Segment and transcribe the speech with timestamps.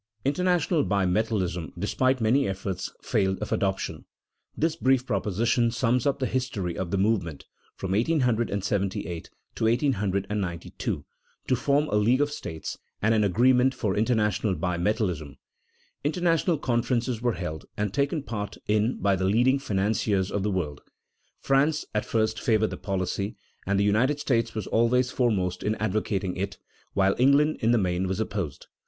[0.25, 4.05] International bimetallism, despite many efforts, failed of adoption.
[4.57, 11.05] This brief proposition sums up the history of the movement, from 1878 to 1892,
[11.45, 15.37] to form a league of states and an agreement for international bimetallism.
[16.03, 20.81] International conferences were held, and taken part in by the leading financiers of the world.
[21.37, 23.35] France at first favored the policy,
[23.67, 26.57] and the United States was always foremost in advocating it,
[26.95, 28.65] while England in the main was opposed.